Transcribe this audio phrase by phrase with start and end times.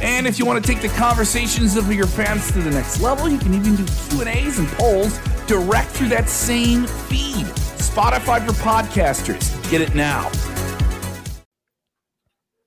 [0.00, 3.28] And if you want to take the conversations of your fans to the next level,
[3.28, 7.46] you can even do Q&As and polls direct through that same feed.
[7.78, 9.70] Spotify for podcasters.
[9.70, 10.30] Get it now.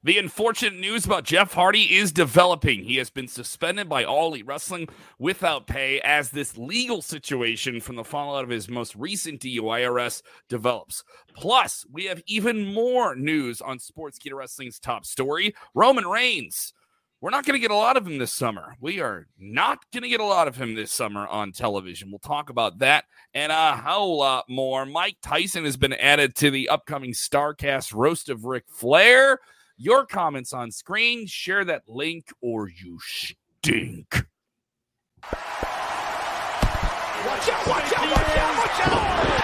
[0.03, 2.84] The unfortunate news about Jeff Hardy is developing.
[2.84, 4.89] He has been suspended by All Elite Wrestling
[5.20, 10.25] without pay as this legal situation from the fallout of his most recent DUI arrest
[10.50, 11.03] develops.
[11.36, 16.73] Plus, we have even more news on Sports Sportskeeda Wrestling's top story Roman Reigns.
[17.21, 18.75] We're not going to get a lot of him this summer.
[18.81, 22.09] We are not going to get a lot of him this summer on television.
[22.09, 24.86] We'll talk about that and a whole lot more.
[24.88, 29.39] Mike Tyson has been added to the upcoming Starcast roast of Ric Flair
[29.81, 31.25] your comments on screen.
[31.25, 34.25] Share that link or you stink.
[35.23, 35.42] Watch
[37.49, 39.41] out, watch out, watch out, watch out.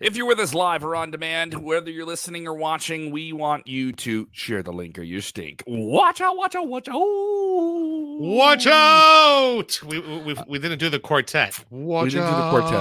[0.00, 3.66] If you're with us live or on demand, whether you're listening or watching, we want
[3.66, 5.64] you to share the link or you stink.
[5.66, 6.94] Watch out, watch out, watch out.
[8.20, 9.80] Watch out.
[9.84, 11.58] We, we, we didn't do the quartet.
[11.70, 12.52] Watch we didn't out.
[12.52, 12.80] do the quartet.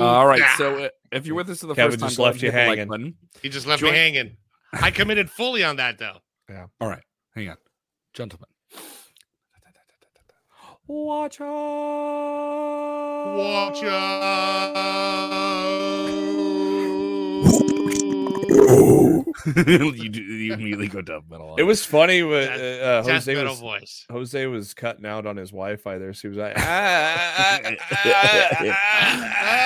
[0.00, 0.42] All right.
[0.58, 2.88] So uh, if you're with us for the Kevin first time, just left you hanging.
[2.88, 4.36] Like he just left Join- me hanging.
[4.72, 6.16] I committed fully on that though.
[6.48, 6.66] Yeah.
[6.80, 7.02] All right.
[7.36, 7.56] Hang on,
[8.14, 8.48] gentlemen.
[10.92, 11.46] Watch out!
[13.36, 14.74] Watch out!
[19.68, 21.54] you, you immediately go dub metal.
[21.58, 24.04] It was funny when uh, Jose was voice.
[24.10, 26.12] Jose was cutting out on his Wi-Fi there.
[26.12, 27.70] So he was like, ah, ah,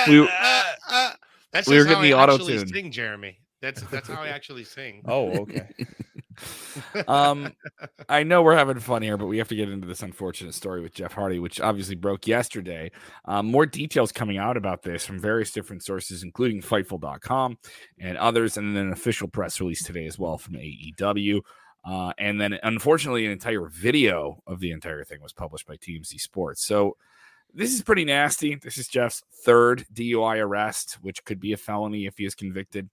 [0.07, 0.29] we,
[1.51, 2.67] that's we were getting the auto tune.
[2.67, 3.39] Sing, Jeremy.
[3.63, 5.01] That's that's how I actually sing.
[5.07, 5.69] Oh, okay.
[7.07, 7.53] Um,
[8.09, 10.81] I know we're having fun here, but we have to get into this unfortunate story
[10.81, 12.91] with Jeff Hardy, which obviously broke yesterday.
[13.25, 17.57] Um, more details coming out about this from various different sources, including Fightful.com
[17.99, 21.41] and others, and then an official press release today as well from AEW.
[21.85, 26.19] Uh, and then, unfortunately, an entire video of the entire thing was published by TMZ
[26.19, 26.65] Sports.
[26.65, 26.97] So,
[27.53, 28.55] this is pretty nasty.
[28.55, 32.89] This is Jeff's third DUI arrest, which could be a felony if he is convicted.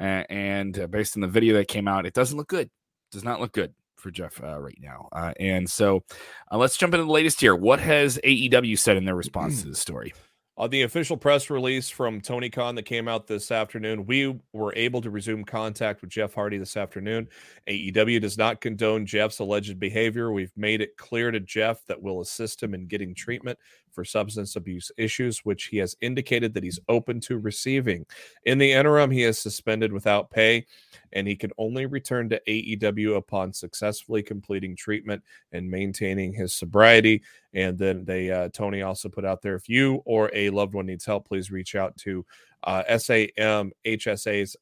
[0.00, 2.70] Uh, and uh, based on the video that came out, it doesn't look good.
[3.12, 5.08] Does not look good for Jeff uh, right now.
[5.12, 6.04] Uh, and so
[6.52, 7.56] uh, let's jump into the latest here.
[7.56, 10.12] What has AEW said in their response to the story?
[10.56, 14.72] On the official press release from Tony Khan that came out this afternoon, we were
[14.76, 17.28] able to resume contact with Jeff Hardy this afternoon.
[17.68, 20.30] AEW does not condone Jeff's alleged behavior.
[20.30, 23.58] We've made it clear to Jeff that we'll assist him in getting treatment
[23.94, 28.04] for substance abuse issues, which he has indicated that he's open to receiving.
[28.44, 30.66] In the interim, he is suspended without pay
[31.12, 35.22] and he can only return to AEW upon successfully completing treatment
[35.52, 37.22] and maintaining his sobriety.
[37.54, 40.86] And then they, uh, Tony also put out there if you or a loved one
[40.86, 42.26] needs help, please reach out to
[42.64, 43.72] uh, SAM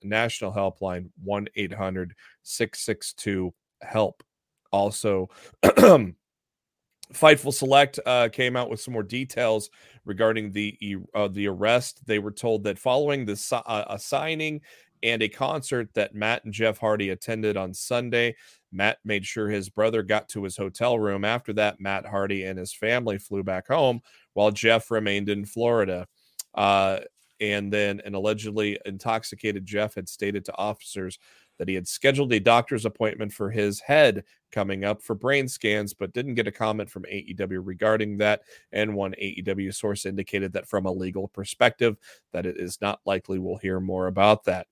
[0.03, 4.22] national helpline 1 800 662 HELP.
[4.72, 5.28] Also,
[7.12, 9.70] Fightful Select uh, came out with some more details
[10.04, 10.76] regarding the
[11.14, 12.06] uh, the arrest.
[12.06, 14.60] They were told that following the uh, a signing
[15.02, 18.36] and a concert that Matt and Jeff Hardy attended on Sunday.
[18.70, 21.24] Matt made sure his brother got to his hotel room.
[21.24, 24.00] After that, Matt Hardy and his family flew back home
[24.34, 26.06] while Jeff remained in Florida.
[26.54, 27.00] Uh,
[27.40, 31.18] and then an allegedly intoxicated Jeff had stated to officers
[31.62, 35.94] that he had scheduled a doctor's appointment for his head coming up for brain scans,
[35.94, 38.40] but didn't get a comment from AEW regarding that.
[38.72, 41.98] And one AEW source indicated that from a legal perspective,
[42.32, 44.66] that it is not likely we'll hear more about that.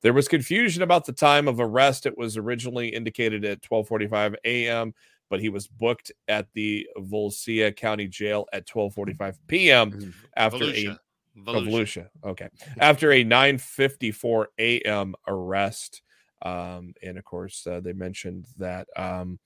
[0.00, 2.06] There was confusion about the time of arrest.
[2.06, 4.94] It was originally indicated at 12:45 a.m.,
[5.28, 9.90] but he was booked at the Volusia County Jail at 12:45 p.m.
[9.90, 10.10] Mm-hmm.
[10.36, 10.92] after Volusia.
[10.94, 11.00] a
[11.38, 11.70] Volusia.
[11.70, 12.08] Volusia.
[12.24, 12.48] Okay,
[12.78, 15.14] after a 9:54 a.m.
[15.28, 16.00] arrest.
[16.42, 19.38] Um, and of course, uh, they mentioned that um,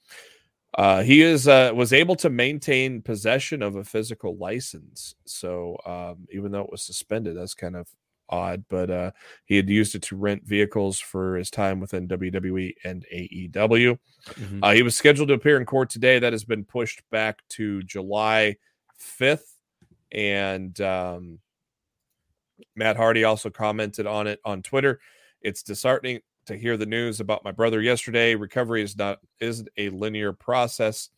[0.77, 5.15] uh, he is uh, was able to maintain possession of a physical license.
[5.25, 7.89] So um, even though it was suspended, that's kind of
[8.29, 9.11] odd, but uh,
[9.45, 13.99] he had used it to rent vehicles for his time within WWE and AEW.
[14.27, 14.65] Mm-hmm.
[14.65, 16.19] Uh, he was scheduled to appear in court today.
[16.19, 18.57] That has been pushed back to July
[19.01, 19.53] 5th.
[20.11, 21.39] And um,
[22.75, 25.01] Matt Hardy also commented on it on Twitter.
[25.41, 28.35] It's disheartening to hear the news about my brother yesterday.
[28.35, 31.11] Recovery is not isn't a linear process.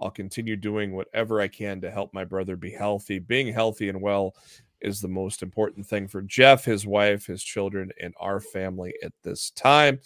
[0.00, 3.18] I'll continue doing whatever I can to help my brother be healthy.
[3.18, 4.34] Being healthy and well
[4.80, 9.12] is the most important thing for Jeff, his wife, his children, and our family at
[9.22, 10.00] this time.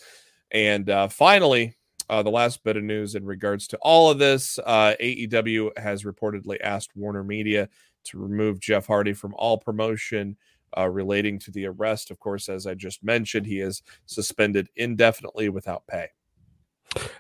[0.51, 1.77] And uh, finally,
[2.09, 6.05] uh, the last bit of news in regards to all of this uh, AEW has
[6.05, 7.69] reportedly asked Warner Media
[8.05, 10.37] to remove Jeff Hardy from all promotion
[10.76, 12.11] uh, relating to the arrest.
[12.11, 16.09] Of course, as I just mentioned, he is suspended indefinitely without pay.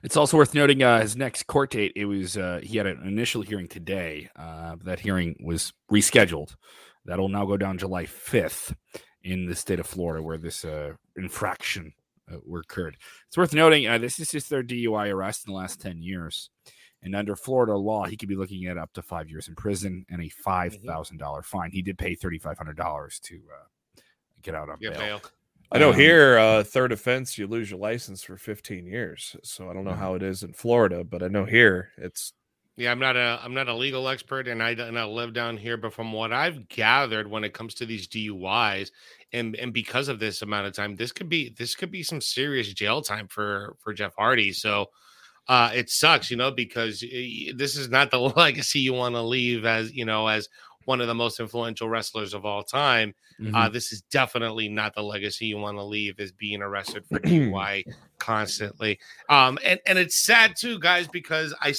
[0.02, 1.92] It's also worth noting uh, his next court date.
[1.94, 4.30] It was uh, he had an initial hearing today.
[4.34, 6.54] Uh, that hearing was rescheduled.
[7.04, 8.74] That'll now go down July 5th
[9.22, 11.92] in the state of Florida, where this uh, infraction
[12.32, 12.96] uh, occurred.
[13.26, 16.50] It's worth noting uh, this is just their DUI arrest in the last 10 years.
[17.02, 20.04] And under Florida law, he could be looking at up to five years in prison
[20.10, 21.40] and a $5,000 mm-hmm.
[21.42, 21.70] fine.
[21.70, 24.00] He did pay $3,500 to uh,
[24.42, 24.92] get out on bail.
[24.92, 25.22] bail.
[25.70, 29.36] I know um, here, uh, third offense, you lose your license for 15 years.
[29.44, 32.32] So I don't know how it is in Florida, but I know here it's
[32.78, 35.56] yeah, I'm not a I'm not a legal expert, and I and I live down
[35.56, 35.76] here.
[35.76, 38.92] But from what I've gathered, when it comes to these DUIs,
[39.32, 42.20] and and because of this amount of time, this could be this could be some
[42.20, 44.52] serious jail time for for Jeff Hardy.
[44.52, 44.90] So
[45.48, 49.64] uh, it sucks, you know, because this is not the legacy you want to leave
[49.64, 50.48] as you know as
[50.84, 53.14] one of the most influential wrestlers of all time.
[53.38, 53.54] Uh, mm-hmm.
[53.54, 57.18] Uh, this is definitely not the legacy you want to leave as being arrested for
[57.20, 57.84] DUI
[58.18, 58.98] constantly.
[59.28, 61.74] Um, and and it's sad too, guys, because I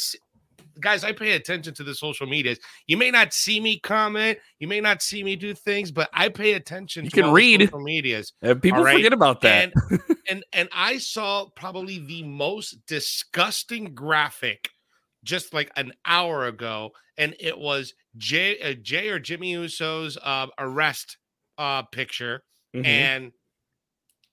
[0.80, 2.60] guys, I pay attention to the social medias.
[2.88, 6.30] You may not see me comment, you may not see me do things, but I
[6.30, 7.06] pay attention.
[7.06, 8.34] You can read social medias.
[8.62, 8.96] people right?
[8.96, 9.72] forget about that.
[9.90, 14.70] And, and and I saw probably the most disgusting graphic
[15.24, 20.48] just like an hour ago, and it was Jay, uh, Jay or Jimmy Uso's uh,
[20.58, 21.18] arrest
[21.58, 22.44] uh, picture
[22.75, 22.86] mm-hmm.
[22.86, 23.32] and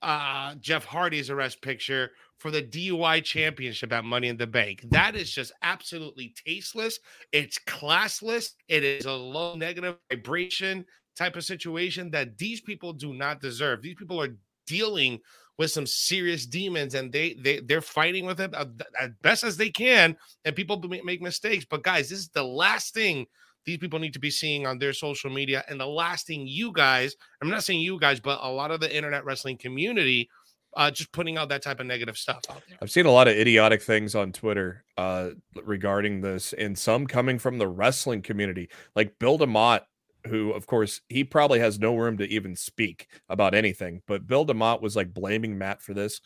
[0.01, 4.85] uh, Jeff Hardy's arrest picture for the DUI championship at Money in the Bank.
[4.91, 6.99] That is just absolutely tasteless.
[7.31, 8.53] It's classless.
[8.67, 10.85] It is a low negative vibration
[11.15, 13.81] type of situation that these people do not deserve.
[13.81, 14.35] These people are
[14.67, 15.19] dealing
[15.57, 18.65] with some serious demons and they they they're fighting with it uh,
[18.99, 22.93] as best as they can and people make mistakes but guys this is the last
[22.93, 23.25] thing
[23.65, 26.71] these people need to be seeing on their social media and the last thing you
[26.73, 30.29] guys i'm not saying you guys but a lot of the internet wrestling community
[30.77, 32.77] uh, just putting out that type of negative stuff out there.
[32.81, 35.31] I've seen a lot of idiotic things on Twitter uh,
[35.65, 39.81] regarding this, and some coming from the wrestling community, like Bill DeMott,
[40.27, 44.03] who, of course, he probably has no room to even speak about anything.
[44.07, 46.21] But Bill DeMott was like blaming Matt for this,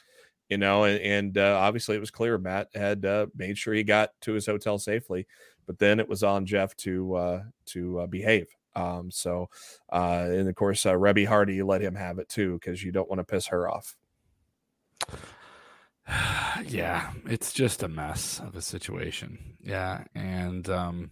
[0.50, 3.84] you know, and, and uh, obviously it was clear Matt had uh, made sure he
[3.84, 5.28] got to his hotel safely,
[5.66, 8.48] but then it was on Jeff to uh, to uh, behave.
[8.76, 9.50] Um, so,
[9.92, 13.10] uh, and of course, uh, Reby Hardy let him have it too because you don't
[13.10, 13.96] want to piss her off.
[16.68, 19.56] yeah, it's just a mess of a situation.
[19.62, 21.12] Yeah, and um,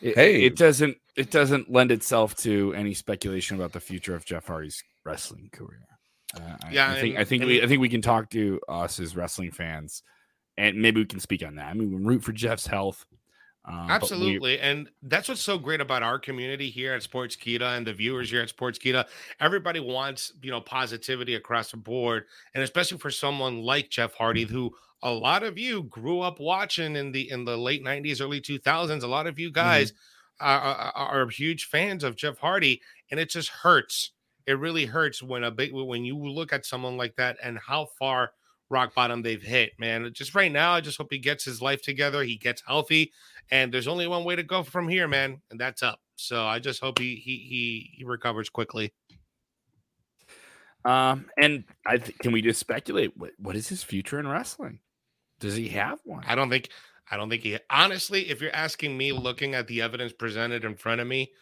[0.00, 4.24] it, hey, it doesn't it doesn't lend itself to any speculation about the future of
[4.24, 5.86] Jeff Hardy's wrestling career.
[6.34, 8.60] Uh, yeah, I, I think and, I think we I think we can talk to
[8.68, 10.02] us as wrestling fans,
[10.56, 11.66] and maybe we can speak on that.
[11.66, 13.04] I mean, we root for Jeff's health.
[13.70, 14.58] Uh, Absolutely.
[14.58, 18.42] And that's what's so great about our community here at Sportskeeda and the viewers here
[18.42, 19.06] at Sportskeeda.
[19.38, 22.24] Everybody wants, you know, positivity across the board.
[22.54, 26.96] And especially for someone like Jeff Hardy, who a lot of you grew up watching
[26.96, 29.02] in the in the late 90s, early 2000s.
[29.02, 29.54] A lot of you mm-hmm.
[29.54, 30.46] guys mm-hmm.
[30.46, 32.80] are, are, are huge fans of Jeff Hardy.
[33.10, 34.10] And it just hurts.
[34.46, 37.88] It really hurts when a big when you look at someone like that and how
[37.98, 38.32] far
[38.70, 40.10] rock bottom they've hit, man.
[40.14, 42.22] Just right now, I just hope he gets his life together.
[42.22, 43.12] He gets healthy,
[43.50, 46.00] and there's only one way to go from here, man, and that's up.
[46.16, 48.92] So I just hope he he he, he recovers quickly.
[50.84, 54.78] Um, and I th- can we just speculate what what is his future in wrestling?
[55.40, 56.24] Does he have one?
[56.26, 56.70] I don't think.
[57.10, 57.58] I don't think he.
[57.70, 61.32] Honestly, if you're asking me, looking at the evidence presented in front of me,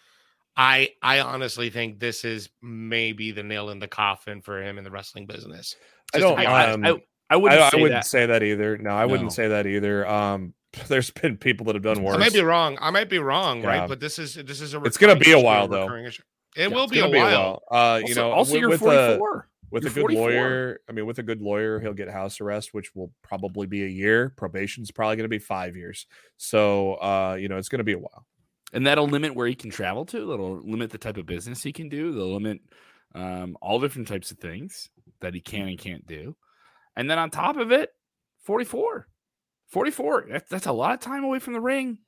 [0.56, 4.84] I I honestly think this is maybe the nail in the coffin for him in
[4.84, 5.76] the wrestling business.
[6.14, 6.74] Just I don't.
[6.74, 6.96] Um, I, I,
[7.30, 7.60] I wouldn't.
[7.60, 8.06] I, I wouldn't that.
[8.06, 8.78] say that either.
[8.78, 9.08] No, I no.
[9.08, 10.06] wouldn't say that either.
[10.08, 10.54] Um,
[10.88, 12.16] there's been people that have done worse.
[12.16, 12.78] I might be wrong.
[12.80, 13.68] I might be wrong, yeah.
[13.68, 13.88] right?
[13.88, 14.82] But this is this is a.
[14.84, 15.92] It's going to be a while though.
[15.94, 16.14] It
[16.56, 17.62] yeah, will be a, be while.
[17.70, 17.94] a, while.
[17.94, 18.88] Uh, you know, also with, you're 44.
[18.88, 20.30] A, with you're a good 44.
[20.30, 23.84] lawyer, I mean, with a good lawyer, he'll get house arrest, which will probably be
[23.84, 24.32] a year.
[24.36, 26.06] Probation's probably going to be five years.
[26.36, 28.26] So, uh, you know, it's going to be a while.
[28.72, 30.26] And that'll limit where he can travel to.
[30.26, 32.12] That'll limit the type of business he can do.
[32.12, 32.60] They'll limit
[33.14, 36.34] um, all different types of things that he can and can't do.
[36.98, 37.90] And then on top of it,
[38.42, 39.06] 44.
[39.68, 40.26] 44.
[40.30, 41.98] That's, that's a lot of time away from the ring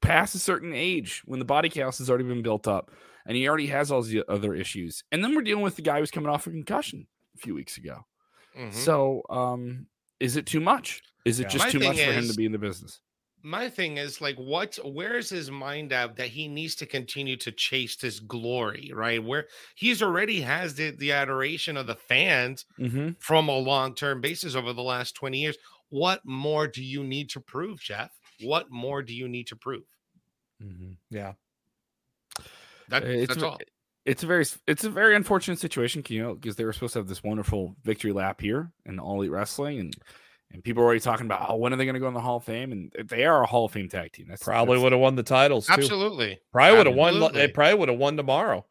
[0.00, 2.90] past a certain age when the body cast has already been built up
[3.26, 5.02] and he already has all the other issues.
[5.10, 7.76] And then we're dealing with the guy who's coming off a concussion a few weeks
[7.76, 8.06] ago.
[8.56, 8.72] Mhm.
[8.72, 9.86] So, um,
[10.20, 11.02] is it too much?
[11.24, 11.48] Is it Yeah.
[11.48, 13.00] just My too much for him to be in the business?
[13.42, 17.36] My thing is like what where is his mind at that he needs to continue
[17.36, 22.64] to chase this glory right where he's already has the, the adoration of the fans
[22.78, 23.10] Mm-hmm.
[23.18, 25.56] from a long-term basis over the last 20 years
[25.90, 28.10] what more do you need to prove jeff
[28.42, 29.84] what more do you need to prove
[30.62, 30.92] Mm-hmm.
[31.10, 31.34] Yeah.
[32.88, 33.58] that, it's that's all
[34.04, 36.98] It's a very it's a very unfortunate situation, you know, because they were supposed to
[36.98, 39.96] have this wonderful victory lap here in All Elite Wrestling, and
[40.50, 42.20] and people are already talking about oh when are they going to go in the
[42.20, 44.26] Hall of Fame, and they are a Hall of Fame tag team.
[44.28, 45.72] That's Probably would have won the titles too.
[45.74, 47.32] absolutely Probably would have won.
[47.32, 48.64] They probably would have won tomorrow.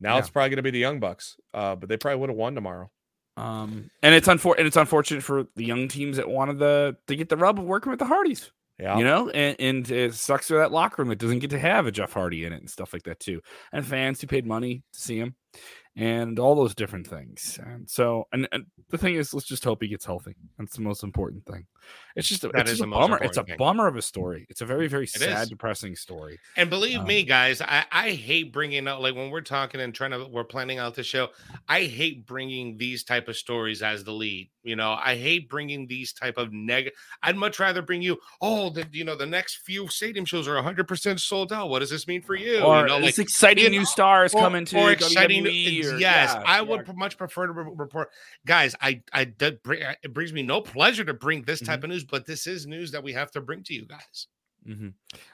[0.00, 0.18] Now Yeah.
[0.20, 2.54] it's probably going to be the Young Bucks, uh, but they probably would have won
[2.54, 2.90] tomorrow.
[3.36, 7.16] Um, and it's unfor- and it's unfortunate for the young teams that wanted the to
[7.16, 8.50] get the rub of working with the Hardys.
[8.78, 8.98] Yeah.
[8.98, 11.86] You know, and, and it sucks for that locker room that doesn't get to have
[11.86, 13.40] a Jeff Hardy in it and stuff like that too.
[13.72, 15.36] And fans who paid money to see him
[15.96, 17.58] and all those different things.
[17.64, 20.34] And so, and, and the thing is, let's just hope he gets healthy.
[20.58, 21.66] That's the most important thing.
[22.16, 23.18] It's just, a, That it's is just a bummer.
[23.22, 23.56] It's a thing.
[23.58, 24.46] bummer of a story.
[24.48, 25.48] It's a very, very sad, is.
[25.50, 26.38] depressing story.
[26.56, 29.94] And believe Um, me, guys, I, I hate bringing up like when we're talking and
[29.94, 31.28] trying to we're planning out the show.
[31.68, 34.48] I hate bringing these type of stories as the lead.
[34.62, 36.98] You know, I hate bringing these type of negative.
[37.22, 38.16] I'd much rather bring you.
[38.40, 41.68] Oh, the you know the next few stadium shows are 100 percent sold out.
[41.68, 42.60] What does this mean for you?
[42.62, 45.44] or you know, this exciting you new know, stars or- coming to or exciting.
[45.44, 48.10] WWE or- yes, yeah, I would much prefer to re- report,
[48.46, 48.74] guys.
[48.80, 51.84] I I did bring, it brings me no pleasure to bring this type Mm-hmm.
[51.84, 54.26] of news, but this is news that we have to bring to you guys.
[54.66, 54.88] hmm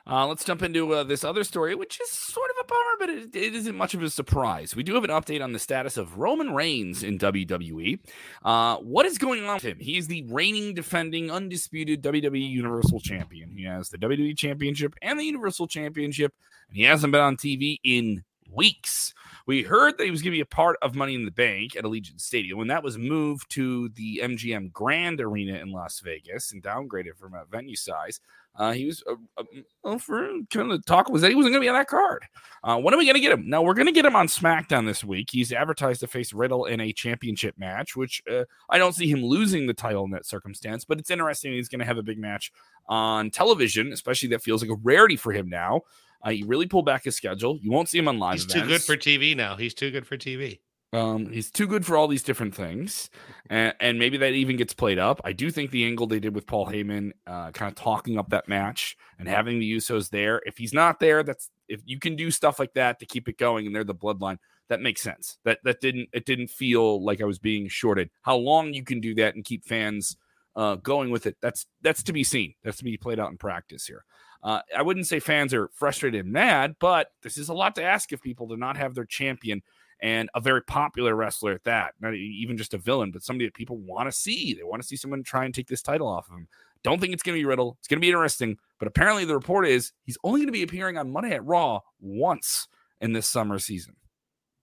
[0.07, 3.09] Uh, let's jump into uh, this other story, which is sort of a bummer, but
[3.11, 4.75] it, it isn't much of a surprise.
[4.75, 8.01] We do have an update on the status of Roman Reigns in WWE.
[8.45, 9.79] Uh, what is going on with him?
[9.79, 13.51] He is the reigning, defending, undisputed WWE Universal Champion.
[13.57, 16.35] He has the WWE Championship and the Universal Championship,
[16.69, 19.15] and he hasn't been on TV in weeks.
[19.47, 21.77] We heard that he was going to be a part of Money in the Bank
[21.77, 26.53] at Allegiant Stadium when that was moved to the MGM Grand Arena in Las Vegas
[26.53, 28.21] and downgraded from a venue size.
[28.57, 29.43] Uh, he was uh,
[29.85, 31.87] uh, for kind of the talk was that he wasn't going to be on that
[31.87, 32.25] card.
[32.65, 33.49] Uh, when are we going to get him?
[33.49, 35.29] No, we're going to get him on SmackDown this week.
[35.31, 39.25] He's advertised to face Riddle in a championship match, which uh, I don't see him
[39.25, 40.85] losing the title in that circumstance.
[40.85, 41.53] But it's interesting.
[41.53, 42.53] He's going to have a big match
[42.87, 45.83] on television, especially that feels like a rarity for him now.
[46.23, 47.59] Uh, he really pulled back his schedule.
[47.63, 48.35] You won't see him on live.
[48.35, 49.57] He's too good for TV now.
[49.57, 50.61] He's too good for TV.
[50.93, 53.11] Um, he's too good for all these different things,
[53.49, 55.21] and, and maybe that even gets played up.
[55.25, 58.31] I do think the angle they did with Paul Heyman, uh, kind of talking up
[58.31, 60.43] that match and having the Usos there.
[60.45, 63.39] If he's not there, that's if you can do stuff like that to keep it
[63.39, 64.39] going, and they're the bloodline.
[64.69, 65.39] That makes sense.
[65.45, 68.11] That that didn't it didn't feel like I was being shorted.
[68.23, 70.17] How long you can do that and keep fans
[70.57, 71.37] uh, going with it?
[71.41, 72.55] That's that's to be seen.
[72.65, 74.05] That's to be played out in practice here.
[74.43, 77.83] Uh, I wouldn't say fans are frustrated and mad, but this is a lot to
[77.83, 79.63] ask of people to not have their champion
[80.03, 81.95] and a very popular wrestler at that.
[82.01, 84.55] Not even just a villain, but somebody that people want to see.
[84.55, 86.49] They want to see someone try and take this title off of him.
[86.83, 87.77] Don't think it's going to be Riddle.
[87.79, 90.63] It's going to be interesting, but apparently the report is he's only going to be
[90.63, 92.67] appearing on Monday at Raw once
[93.03, 93.97] in this summer season.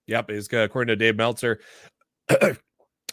[0.08, 1.60] Yep, according to Dave Meltzer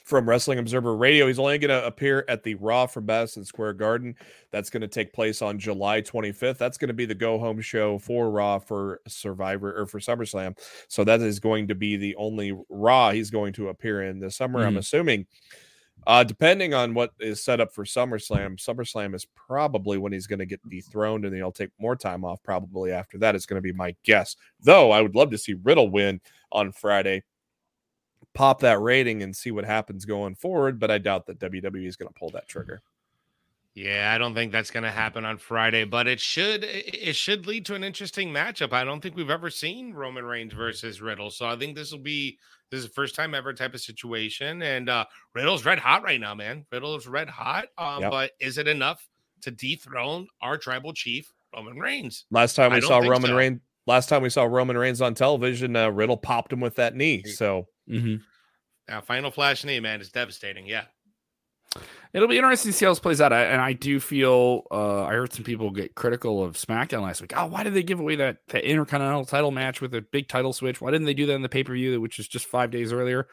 [0.06, 1.26] from Wrestling Observer Radio.
[1.28, 4.16] He's only going to appear at the Raw from Madison Square Garden.
[4.52, 6.60] That's going to take place on July 25th.
[6.60, 10.58] That's going to be the go home show for Raw for Survivor or for SummerSlam.
[10.88, 14.36] So that is going to be the only Raw he's going to appear in this
[14.38, 14.64] summer.
[14.64, 14.80] I'm Mhm.
[14.80, 15.26] assuming.
[16.06, 20.38] Uh, depending on what is set up for SummerSlam, SummerSlam is probably when he's going
[20.38, 22.44] to get dethroned, and then he'll take more time off.
[22.44, 24.36] Probably after that, it's going to be my guess.
[24.62, 26.22] Though I would love to see Riddle win
[26.52, 27.24] on Friday,
[28.36, 30.80] pop that rating, and see what happens going forward.
[30.80, 32.82] But I doubt that WWE is going to pull that trigger.
[33.74, 37.46] Yeah, I don't think that's going to happen on Friday, but it should it should
[37.46, 38.72] lead to an interesting matchup.
[38.72, 42.00] I don't think we've ever seen Roman Reigns versus Riddle, so I think this will
[42.00, 42.38] be
[42.72, 44.62] this is the first time ever type of situation.
[44.62, 46.66] And uh Riddle's red hot right now, man.
[46.72, 47.66] Riddle's red hot.
[47.78, 48.12] Um, Yep.
[48.12, 49.06] but is it enough
[49.42, 52.26] to dethrone our tribal chief Roman Reigns?
[52.32, 53.36] Last time we saw Roman so.
[53.36, 56.96] Reigns, last time we saw Roman Reigns on television, uh, Riddle popped him with that
[56.96, 57.24] knee.
[57.26, 58.16] So Mm-hmm.
[58.88, 60.66] Now, final flash knee, man, is devastating.
[60.66, 60.86] Yeah.
[62.14, 63.34] It'll be interesting to see how this plays out.
[63.34, 67.22] I, and I do feel uh, I heard some people get critical of SmackDown last
[67.22, 67.34] week.
[67.36, 70.54] Oh, why did they give away that, that Intercontinental title match with a big title
[70.54, 70.80] switch?
[70.80, 72.94] Why didn't they do that in the pay per view, which was just five days
[72.94, 73.28] earlier?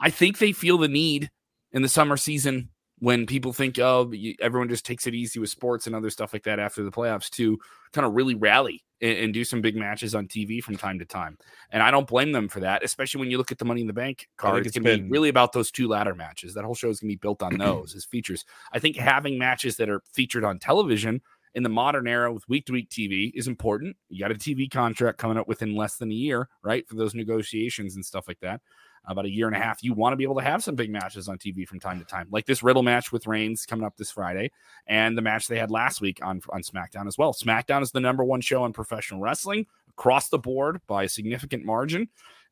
[0.00, 1.30] I think they feel the need
[1.72, 2.68] in the summer season
[3.00, 6.32] when people think of you- everyone just takes it easy with sports and other stuff
[6.32, 7.58] like that after the playoffs to
[7.92, 11.04] kind of really rally and, and do some big matches on TV from time to
[11.04, 11.38] time.
[11.70, 13.86] And I don't blame them for that, especially when you look at the Money in
[13.86, 14.66] the Bank card.
[14.66, 16.54] it's going to be really about those two ladder matches.
[16.54, 18.44] That whole show is going to be built on those as features.
[18.72, 21.22] I think having matches that are featured on television
[21.58, 23.96] in the modern era with week to week TV is important.
[24.08, 26.88] You got a TV contract coming up within less than a year, right?
[26.88, 28.60] For those negotiations and stuff like that.
[29.08, 30.90] About a year and a half, you want to be able to have some big
[30.90, 33.96] matches on TV from time to time, like this Riddle match with Reigns coming up
[33.96, 34.52] this Friday,
[34.86, 37.32] and the match they had last week on on SmackDown as well.
[37.32, 41.64] SmackDown is the number one show in professional wrestling across the board by a significant
[41.64, 42.08] margin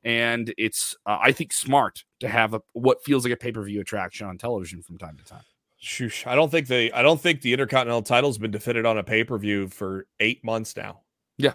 [0.06, 3.62] and it's uh, I think smart to have a, what feels like a pay per
[3.62, 5.42] view attraction on television from time to time.
[5.82, 6.26] Shoosh.
[6.26, 9.24] I don't think the I don't think the Intercontinental title's been defended on a pay
[9.24, 11.02] per view for eight months now.
[11.38, 11.52] Yeah,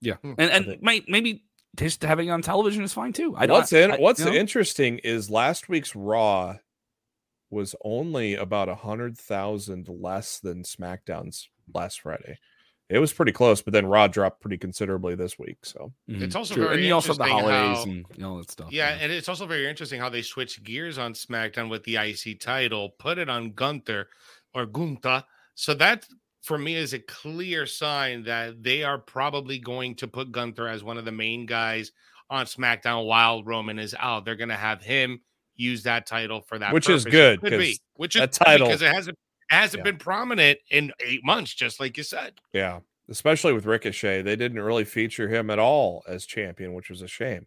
[0.00, 0.34] yeah, Hmm.
[0.38, 1.44] and and think- may, maybe
[1.76, 3.34] just having it on television is fine too.
[3.36, 4.32] I what's don't, in I- what's you know?
[4.34, 6.56] interesting is last week's Raw
[7.50, 12.38] was only about a hundred thousand less than SmackDown's last Friday.
[12.88, 15.58] It was pretty close, but then Raw dropped pretty considerably this week.
[15.64, 16.64] So Mhm, It's also true.
[16.64, 18.72] very and you also have the interesting holidays how- and you know, all that stuff.
[18.72, 22.36] Yeah, and it's also very interesting how they switched gears on SmackDown with the IC
[22.36, 24.08] title, put it on Gunther
[24.54, 25.24] or Gunta.
[25.56, 26.06] So that
[26.42, 30.84] for me is a clear sign that they are probably going to put Gunther as
[30.84, 31.90] one of the main guys
[32.30, 34.24] on SmackDown while Roman is out.
[34.24, 35.20] They're going to have him
[35.56, 37.12] use that title for that, Which is purpose.
[37.12, 39.90] good, Could be, 'cause which is that good title- because it hasn't it hasn't Yeah.
[39.90, 42.34] been prominent in eight months, just like you said.
[42.52, 47.02] yeah, especially with Ricochet, they didn't really feature him at all as champion, which was
[47.02, 47.46] a shame.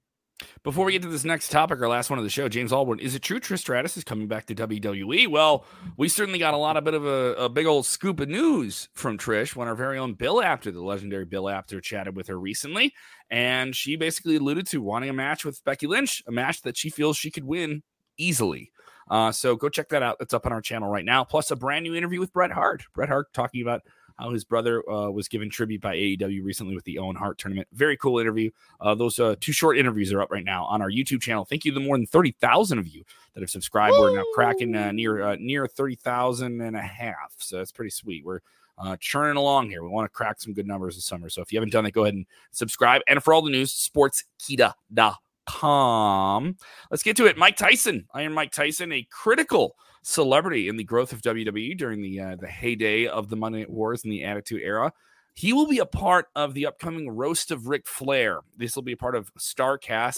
[0.64, 3.00] Before we get to this next topic, our last one of the show, James Aldwin,
[3.02, 5.28] is it true Trish Stratus is coming back to WWE?
[5.28, 5.66] Well,
[5.98, 8.88] we certainly got a lot of bit of a, a big old scoop of news
[8.94, 12.40] from Trish when our very own Bill Apter, the legendary Bill Apter, chatted with her
[12.40, 12.94] recently,
[13.30, 16.90] and she basically alluded to wanting a match with Becky Lynch, a match that she
[16.90, 17.84] feels she could win
[18.18, 18.72] easily.
[19.10, 20.18] Uh, so go check that out.
[20.20, 21.24] It's up on our channel right now.
[21.24, 22.84] Plus a brand new interview with Bret Hart.
[22.94, 23.82] Bret Hart talking about
[24.20, 27.68] how his brother uh, was given tribute by AEW recently with the Owen Hart tournament.
[27.72, 28.52] Very cool interview.
[28.82, 31.46] Uh, those uh, two short interviews are up right now on our YouTube channel.
[31.46, 33.96] Thank you to the more than 30,000 of you that have subscribed.
[33.98, 37.34] We're now cracking uh, near uh, near 30,000 and a half.
[37.38, 38.26] So that's pretty sweet.
[38.26, 38.42] We're
[38.78, 39.84] uh, churning along here.
[39.84, 41.30] We want to crack some good numbers this summer.
[41.30, 43.02] So if you haven't done that, go ahead and subscribe.
[43.08, 45.16] And for all the news, sportskeeda.com.
[46.92, 47.38] Let's get to it.
[47.38, 52.20] Mike Tyson, Iron Mike Tyson, a critical celebrity in the growth of WWE during the
[52.20, 54.94] uh, the heyday of the Monday Night Wars and the Attitude Era.
[55.34, 58.42] He will be a part of the upcoming roast of Ric Flair.
[58.58, 60.18] This will be a part of Starcast,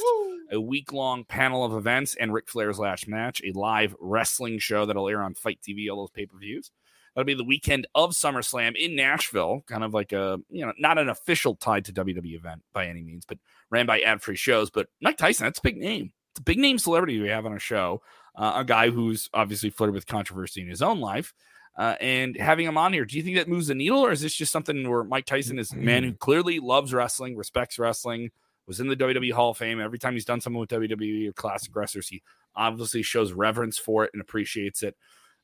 [0.51, 4.85] a week long panel of events and Ric Flair's last match, a live wrestling show
[4.85, 6.71] that'll air on FITE TV, all those pay per views.
[7.13, 10.97] That'll be the weekend of SummerSlam in Nashville, kind of like a, you know, not
[10.97, 13.37] an official tied to WWE event by any means, but
[13.71, 14.69] ran by AdFreeShows.
[14.73, 16.11] But Mike Tyson, that's a big name.
[16.33, 18.01] It's a big name celebrity we have on our show.
[18.35, 21.33] Uh, a guy who's obviously flirted with controversy in his own life.
[21.77, 24.21] Uh, and having him on here, do you think that moves the needle, or is
[24.21, 28.29] this just something where Mike Tyson is a man who clearly loves wrestling, respects wrestling,
[28.67, 29.79] was in the WWE Hall of Fame?
[29.79, 32.21] Every time he's done something with WWE or classic wrestlers, he
[32.55, 34.95] obviously shows reverence for it and appreciates it.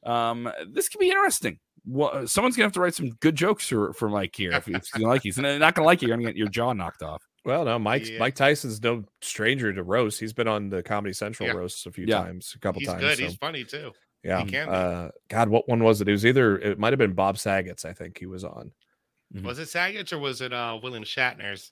[0.06, 1.60] Um, this could be interesting.
[1.86, 4.84] Well, someone's gonna have to write some good jokes for, for Mike here if, if
[4.98, 5.24] you like.
[5.24, 6.08] He's not gonna like it.
[6.08, 7.24] You're gonna get your jaw knocked off.
[7.48, 8.20] Well, no, Mike Yeah.
[8.20, 10.20] Mike Tyson's no stranger to roast.
[10.20, 11.56] He's been on the Comedy Central Yeah.
[11.56, 12.18] roasts a few Yeah.
[12.18, 13.02] times, a couple times.
[13.02, 13.02] He's times.
[13.02, 13.18] good.
[13.18, 13.92] so, He's funny too.
[14.24, 14.44] yeah.
[14.44, 14.68] he can.
[14.70, 16.10] Uh, God, what one was it?
[16.10, 17.86] It was either it might have been Bob Saget's.
[17.86, 18.72] I think he was on.
[19.34, 19.44] Mhm.
[19.44, 21.72] Was it Saget's or was it uh William Shatner's?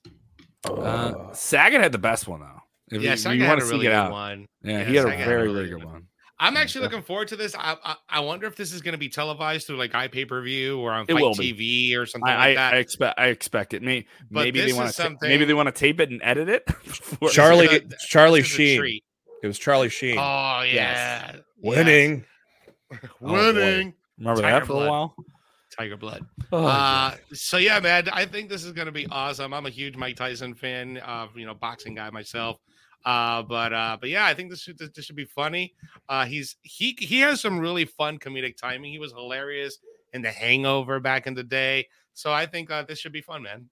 [0.63, 2.61] Uh, Saget had the best one though.
[2.91, 4.47] If yeah, you, Saget you had a really good out, one.
[4.63, 6.04] yeah, Yeah, he had a Saget had a very really very good good one.
[6.39, 6.49] One.
[6.49, 7.55] I'm actually looking forward to this.
[7.55, 10.41] I, I I wonder if this is going to be televised through like iPay per
[10.41, 11.15] view or on FITE.
[11.17, 12.73] TV or something I, like that.
[12.73, 13.81] I expect I expect it.
[13.81, 16.49] May, But maybe they want to something- maybe they want to tape it and edit
[16.49, 16.65] it.
[16.83, 18.99] before- Charlie a- Charlie this is a Sheen.
[19.43, 20.17] It was Charlie Sheen.
[20.17, 21.35] Oh yeah, Yes.
[21.61, 22.25] Winning.
[22.91, 23.01] Yes.
[23.21, 23.93] Oh, winning.
[24.19, 25.15] Remember Tiger that for a while.
[25.77, 26.25] Tiger Blood.
[26.51, 29.53] Oh, uh, so yeah, man, I think this is going to be awesome.
[29.53, 32.57] I'm a huge Mike Tyson fan, uh, you know, boxing guy myself.
[33.05, 35.75] Uh, but uh, but yeah, I think this should this should be funny.
[36.09, 38.91] Uh, he's he he has some really fun comedic timing.
[38.91, 39.77] He was hilarious
[40.13, 41.87] in The Hangover back in the day.
[42.13, 43.69] So I think uh, this should be fun, man.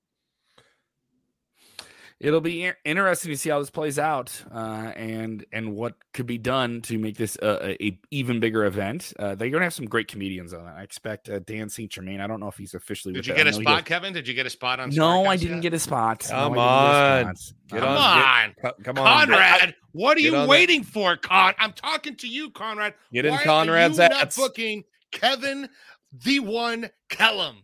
[2.23, 6.37] It'll be interesting to see how this plays out uh, and and what could be
[6.39, 9.13] done to make this a, a, a even bigger event.
[9.19, 10.71] Uh, they're gonna have some great comedians on it.
[10.71, 11.91] I expect uh, Dan St.
[11.91, 12.21] Germain.
[12.21, 13.13] I don't know if he's officially.
[13.13, 13.37] Did with you it.
[13.37, 14.13] get I a know he spot, Kevin?
[14.13, 14.89] Did you get a spot on?
[14.89, 15.61] does- No, I didn't yet?
[15.63, 16.19] get a spot.
[16.21, 17.33] Come No, I didn't on.
[17.35, 17.53] get.
[17.69, 19.27] Get Come on, on, Co- Come on.
[19.27, 19.75] Conrad.
[19.91, 21.53] what are you on that- waiting for, Con?
[21.59, 22.93] I'm talking to you, Conrad.
[23.11, 24.35] Get in Why Conrad's are you not ads.
[24.37, 25.69] booking Kevin
[26.23, 27.57] the one Kellum?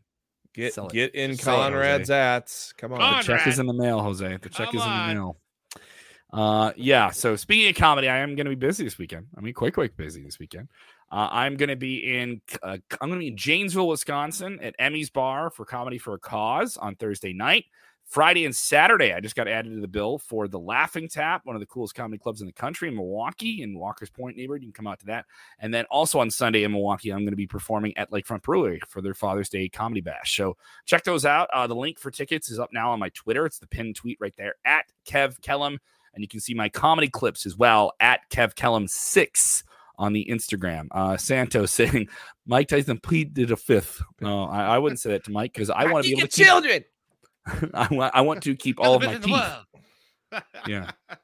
[0.54, 0.94] Get Sell it.
[0.94, 2.74] get in sell it, Conrad's ats.
[2.74, 3.00] Come on.
[3.00, 4.38] Con- The check is in the mail, Jose.
[4.42, 5.14] The check Come is in the on.
[5.16, 5.38] mail.
[6.32, 7.10] Uh, yeah.
[7.12, 9.28] So speaking of comedy, I am going to be busy this weekend.
[9.38, 10.68] I mean, quite quite busy this weekend.
[11.12, 12.42] Uh, I'm going to be in.
[12.62, 16.20] Uh, I'm going to be in Janesville, Wisconsin, at Emmy's Bar for Comedy for a
[16.20, 17.66] Cause on Thursday night.
[18.10, 21.56] Friday and Saturday, I just got added to the bill for the Laughing Tap, one
[21.56, 24.64] of the coolest comedy clubs in the country in Milwaukee, in Walker's Point neighborhood.
[24.64, 25.26] You can come out to that.
[25.60, 28.82] And then also on Sunday in Milwaukee, I'm going to be performing at Lakefront Brewery
[28.88, 30.36] for their Father's Day comedy bash.
[30.36, 31.50] So check those out.
[31.54, 33.46] Uh, the link for tickets is up now on my Twitter.
[33.46, 35.78] It's the pinned tweet right there at Kev Kellum.
[36.16, 39.64] And you can see my comedy clips as well at Kev Kellum6
[40.00, 40.88] on the Instagram.
[40.90, 42.10] Uh, Santos saying
[42.48, 44.02] Mike Tyson pleaded a fifth.
[44.22, 46.36] No, I, I wouldn't say that to Mike because I want to be able to
[46.36, 46.84] keep, children.
[47.74, 49.44] I want I want to keep all of my teeth.
[50.68, 50.92] Yeah.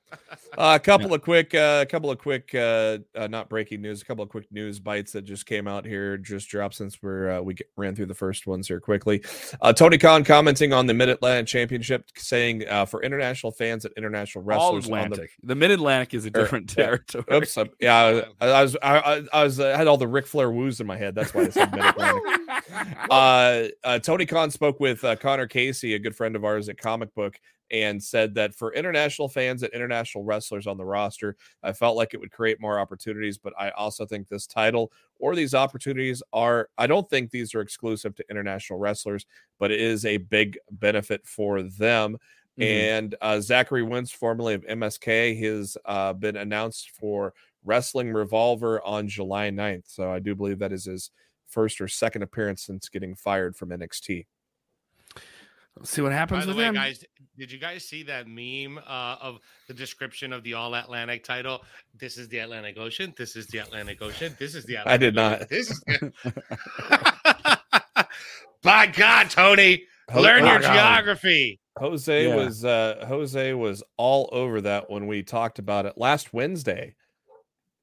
[0.58, 4.02] Uh, a couple of quick, a uh, couple of quick, uh, uh, not breaking news.
[4.02, 7.30] A couple of quick news bites that just came out here, just dropped since we're
[7.32, 9.22] uh, we get, ran through the first ones here quickly.
[9.62, 13.94] Uh, Tony Khan commenting on the Mid Atlantic Championship, saying uh, for international fans and
[13.98, 15.32] international All wrestlers, on the Atlantic.
[15.44, 16.86] The, Mid Atlantic is a Er, different yeah.
[16.86, 17.26] territory.
[17.34, 20.26] Oops, I, yeah, I, I was, I, I, I was, I had all the Ric
[20.26, 21.16] Flair woos in my head.
[21.16, 22.24] That's why I said Mid Atlantic.
[23.10, 26.78] uh, uh, Tony Khan spoke with uh, Connor Casey, a good friend of ours at
[26.78, 27.40] Comic Book,
[27.72, 32.14] and said that for international fans and international wrestlers on the roster, I felt like
[32.14, 33.38] it would create more opportunities.
[33.38, 37.62] But I also think this title or these opportunities are, I don't think these are
[37.62, 39.26] exclusive to international wrestlers,
[39.60, 42.18] but it is a big benefit for them.
[42.60, 42.64] Mhm.
[42.66, 47.34] And uh, Zachary Wentz, formerly of MSK, has uh, been announced for
[47.66, 49.88] Wrestling Revolver on July 9th.
[49.88, 51.12] So I do believe that is his
[51.48, 54.26] first or second appearance since getting fired from NXT.
[55.78, 56.76] Let's see what By happens the with way, him.
[56.76, 57.04] guys,
[57.38, 61.64] did you guys see that meme uh, of the description of the All Atlantic title?
[61.98, 63.14] This is the Atlantic Ocean.
[63.18, 64.36] This is the Atlantic Ocean.
[64.40, 65.50] This is the Atlantic I did Ocean, not.
[65.50, 65.84] This is.
[68.64, 70.74] By God, Tony, Ho- learn oh, your God.
[70.74, 71.60] geography.
[71.78, 72.36] Jose Yeah.
[72.36, 76.96] was uh Jose was all over that when we talked about it last Wednesday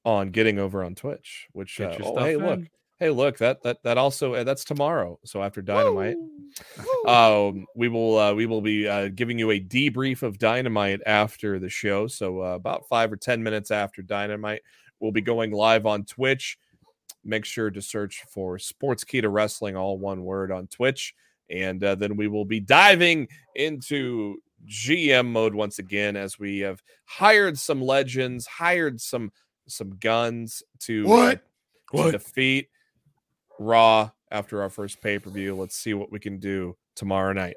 [0.05, 2.69] on getting over on Twitch, which uh, oh, stuff hey look, in.
[3.03, 5.19] Hey look that that that also uh, that's tomorrow.
[5.25, 6.15] So after Dynamite,
[7.09, 11.59] um we will uh, we will be uh, giving you a debrief of Dynamite after
[11.59, 12.07] the show.
[12.07, 14.63] So uh, about 5 or 10 minutes after Dynamite,
[15.01, 16.59] we'll be going live on Twitch.
[17.25, 21.17] Make sure to search for Sportskeeda Wrestling all one word on Twitch
[21.51, 24.37] and uh, then we will be diving into
[24.69, 29.33] GM mode once again as we have hired some legends, hired some
[29.67, 31.35] some guns to, uh,
[31.91, 32.13] What?
[32.13, 32.69] to defeat
[33.63, 35.55] Raw after our first pay per view.
[35.55, 37.57] Let's see what we can do tomorrow night.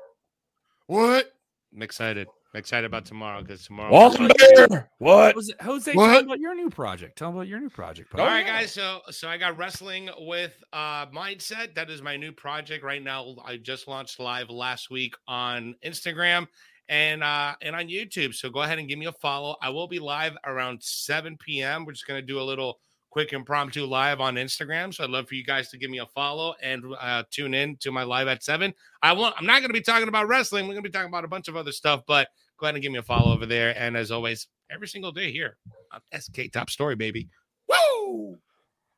[0.88, 1.32] What?
[1.74, 2.28] I'm excited.
[2.54, 3.92] I'm excited about tomorrow because tomorrow.
[3.92, 5.36] Wonder what?
[5.36, 6.08] Jose, Jose What?
[6.08, 7.18] tell 'em about your new project.
[7.18, 8.14] Tell them about your new project.
[8.16, 8.44] All bro.
[8.44, 8.72] guys.
[8.72, 11.76] So, so I got wrestling with uh mindset.
[11.76, 13.36] That is my new project right now.
[13.44, 16.48] I just launched live last week on Instagram
[16.88, 18.34] and uh and on YouTube.
[18.34, 19.58] So go ahead and give me a follow.
[19.62, 21.84] I will be live around 7 p.m.
[21.84, 22.80] We're just gonna do a little
[23.16, 24.94] quick impromptu live on Instagram.
[24.94, 27.78] So I'd love for you guys to give me a follow and uh, tune in
[27.78, 28.74] to my live at seven.
[29.02, 29.34] I won't.
[29.38, 30.68] I'm not gonna be talking about wrestling.
[30.68, 32.28] We're gonna be talking about a bunch of other stuff, but
[32.60, 33.74] go ahead and give me a follow over there.
[33.80, 35.56] And as always, every single day here
[35.94, 37.30] on SK Top Story, baby.
[37.70, 38.38] Woo!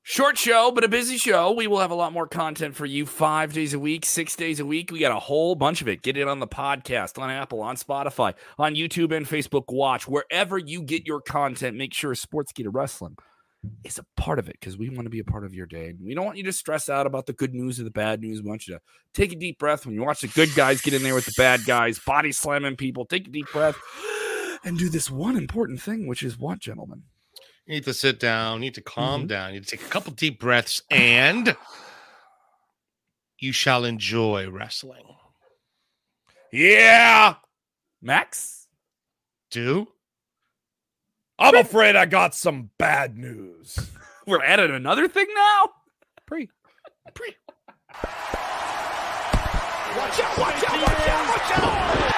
[0.02, 1.52] Short show, but a busy show.
[1.52, 4.60] We will have a lot more content for you five days a week, six days
[4.60, 4.90] a week.
[4.90, 6.02] We got a whole bunch of it.
[6.02, 10.08] Get it on the podcast, on Apple, on Spotify, on YouTube and Facebook Watch.
[10.08, 13.16] Wherever you get your content, make sure Sportskeeda Wrestling
[13.84, 15.94] is a part of it because we want to be a part of your day.
[16.04, 18.42] We don't want you to stress out about the good news or the bad news.
[18.42, 18.82] We want you to
[19.14, 21.34] take a deep breath when you watch the good guys get in there with the
[21.38, 23.06] bad guys, body slamming people.
[23.06, 23.78] Take a deep breath
[24.64, 27.04] and do this one important thing, which is what, gentlemen?
[27.66, 28.56] You need to sit down.
[28.56, 29.28] You need to calm Mm-hmm.
[29.28, 29.50] down.
[29.54, 31.56] You need to take a couple deep breaths, and
[33.40, 35.04] you shall enjoy wrestling.
[36.52, 37.36] Yeah,
[38.02, 38.68] Max?
[39.52, 39.88] Do
[41.40, 43.78] I'm afraid I got some bad news.
[44.28, 45.70] We're adding another thing now?
[46.26, 46.50] Pre.
[47.14, 47.36] pre.
[49.98, 52.17] Watch out, watch out, watch out, watch out!